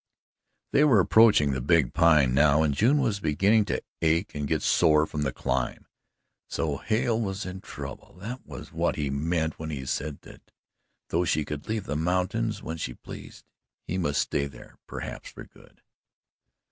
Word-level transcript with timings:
They 0.71 0.83
were 0.83 0.99
approaching 0.99 1.51
the 1.51 1.61
big 1.61 1.93
Pine 1.93 2.33
now, 2.33 2.63
and 2.63 2.73
June 2.73 2.97
was 2.97 3.19
beginning 3.19 3.65
to 3.65 3.83
ache 4.01 4.33
and 4.33 4.47
get 4.47 4.63
sore 4.63 5.05
from 5.05 5.21
the 5.21 5.31
climb. 5.31 5.85
So 6.47 6.77
Hale 6.77 7.21
was 7.21 7.45
in 7.45 7.61
trouble 7.61 8.15
that 8.19 8.43
was 8.43 8.73
what 8.73 8.95
he 8.95 9.11
meant 9.11 9.59
when 9.59 9.69
he 9.69 9.85
said 9.85 10.21
that, 10.21 10.49
though 11.09 11.23
she 11.23 11.45
could 11.45 11.69
leave 11.69 11.83
the 11.83 11.95
mountains 11.95 12.63
when 12.63 12.77
she 12.77 12.95
pleased, 12.95 13.45
he 13.85 13.99
must 13.99 14.21
stay 14.21 14.47
there, 14.47 14.79
perhaps 14.87 15.29
for 15.29 15.43
good. 15.43 15.83